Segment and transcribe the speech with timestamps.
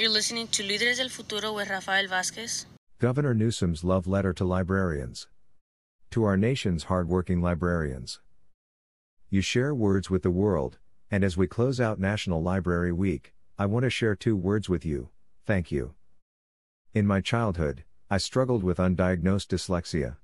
[0.00, 2.64] You're listening to Líderes del Futuro with Rafael Vázquez.
[3.00, 5.28] Governor Newsom's love letter to librarians.
[6.12, 8.18] To our nation's hardworking librarians.
[9.28, 10.78] You share words with the world,
[11.10, 14.86] and as we close out National Library Week, I want to share two words with
[14.86, 15.10] you
[15.44, 15.92] thank you.
[16.94, 20.16] In my childhood, I struggled with undiagnosed dyslexia.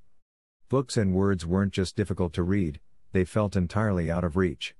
[0.70, 2.80] Books and words weren't just difficult to read,
[3.12, 4.74] they felt entirely out of reach.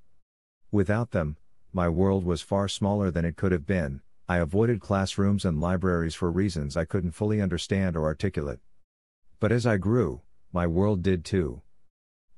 [0.70, 1.36] Without them,
[1.70, 4.00] my world was far smaller than it could have been.
[4.28, 8.58] I avoided classrooms and libraries for reasons I couldn't fully understand or articulate.
[9.38, 11.62] But as I grew, my world did too.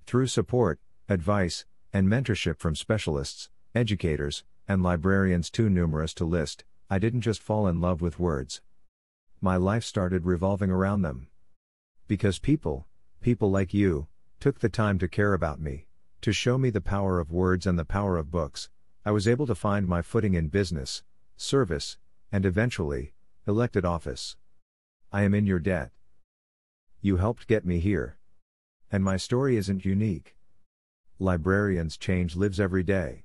[0.04, 6.98] Through support, advice, and mentorship from specialists, educators, and librarians too numerous to list, I
[6.98, 8.60] didn't just fall in love with words.
[9.40, 11.28] My life started revolving around them.
[12.06, 12.86] Because people,
[13.22, 14.08] people like you,
[14.40, 15.86] took the time to care about me,
[16.20, 18.68] to show me the power of words and the power of books,
[19.06, 21.02] I was able to find my footing in business,
[21.40, 21.96] service,
[22.32, 23.14] and eventually,
[23.46, 24.36] elected office.
[25.12, 25.92] I am in your debt.
[27.00, 28.18] You helped get me here.
[28.90, 30.36] And my story isn't unique.
[31.18, 33.24] Librarians change lives every day.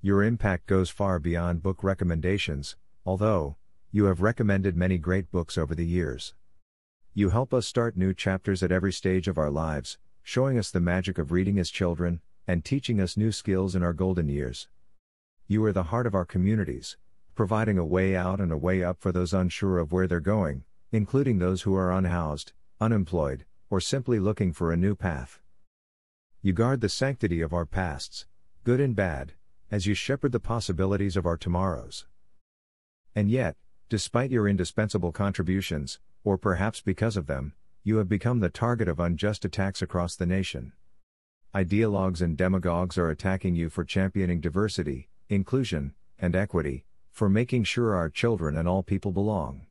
[0.00, 3.56] Your impact goes far beyond book recommendations, although,
[3.90, 6.34] you have recommended many great books over the years.
[7.12, 10.80] You help us start new chapters at every stage of our lives, showing us the
[10.80, 14.68] magic of reading as children, and teaching us new skills in our golden years.
[15.46, 16.96] You are the heart of our communities,
[17.34, 20.64] providing a way out and a way up for those unsure of where they're going,
[20.90, 25.40] including those who are unhoused, unemployed, or simply looking for a new path.
[26.42, 28.26] You guard the sanctity of our pasts,
[28.64, 29.32] good and bad,
[29.70, 32.06] as you shepherd the possibilities of our tomorrows.
[33.14, 33.56] And yet,
[33.88, 39.00] despite your indispensable contributions, or perhaps because of them, you have become the target of
[39.00, 40.72] unjust attacks across the nation.
[41.54, 47.94] Ideologues and demagogues are attacking you for championing diversity, inclusion, and equity, for making sure
[47.94, 49.66] our children and all people belong.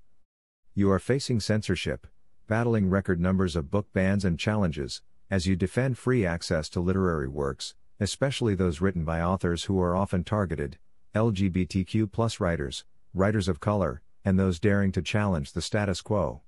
[0.76, 2.06] You are facing censorship,
[2.48, 7.28] battling record numbers of book bans and challenges, as you defend free access to literary
[7.28, 10.78] works, especially those written by authors who are often targeted,
[11.16, 16.42] LGBTQ writers, writers of color, and those daring to challenge the status quo.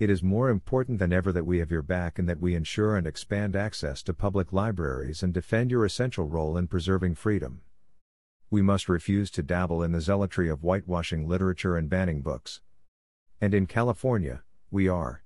[0.00, 2.96] It is more important than ever that we have your back and that we ensure
[2.96, 7.60] and expand access to public libraries and defend your essential role in preserving freedom.
[8.54, 12.60] We must refuse to dabble in the zealotry of whitewashing literature and banning books.
[13.40, 15.24] And in California, we are.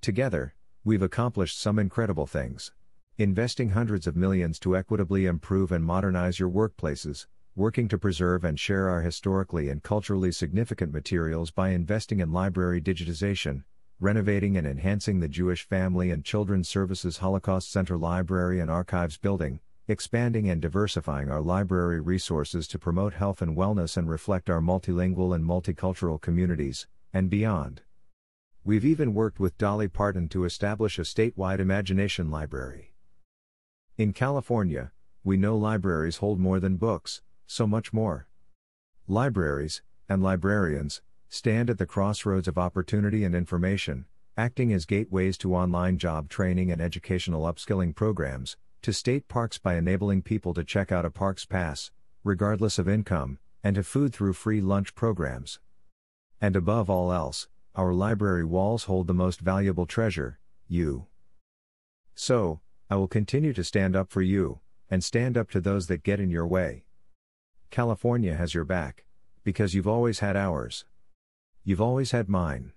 [0.00, 2.72] Together, we've accomplished some incredible things.
[3.16, 8.58] Investing hundreds of millions to equitably improve and modernize your workplaces, working to preserve and
[8.58, 13.62] share our historically and culturally significant materials by investing in library digitization,
[14.00, 19.60] renovating and enhancing the Jewish Family and Children's Services Holocaust Center Library and Archives building,
[19.90, 25.34] expanding and diversifying our library resources to promote health and wellness and reflect our multilingual
[25.34, 27.80] and multicultural communities, and beyond.
[28.64, 32.92] We've even worked with Dolly Parton to establish a statewide imagination library.
[33.96, 34.92] In California,
[35.24, 38.28] we know libraries hold more than books, so much more.
[39.06, 41.00] Libraries, and librarians,
[41.30, 44.04] stand at the crossroads of opportunity and information,
[44.36, 49.76] acting as gateways to online job training and educational upskilling programs, to state parks by
[49.76, 51.90] enabling people to check out a parks pass,
[52.24, 55.60] regardless of income, and to food through free lunch programs.
[56.40, 61.06] And above all else, our library walls hold the most valuable treasure, you.
[62.14, 66.02] So, I will continue to stand up for you, and stand up to those that
[66.02, 66.84] get in your way.
[67.70, 69.04] California has your back.
[69.44, 70.84] Because you've always had ours.
[71.64, 72.72] You've always had mine.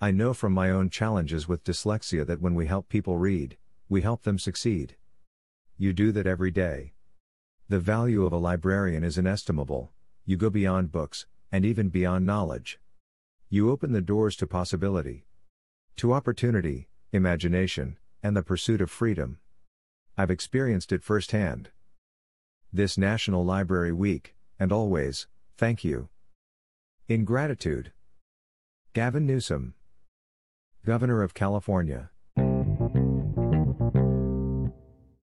[0.00, 4.02] I know from my own challenges with dyslexia that when we help people read, we
[4.02, 4.96] help them succeed.
[5.76, 6.92] You do that every day.
[7.68, 9.92] The value of a librarian is inestimable,
[10.24, 12.78] you go beyond books, and even beyond knowledge.
[13.48, 15.26] You open the doors to possibility,
[15.96, 19.38] to opportunity, imagination, and the pursuit of freedom.
[20.16, 21.70] I've experienced it firsthand
[22.72, 25.26] this National Library Week, and always,
[25.56, 26.10] thank you.
[27.08, 27.92] In gratitude,
[28.92, 29.72] Gavin Newsom,
[30.84, 32.10] Governor of California.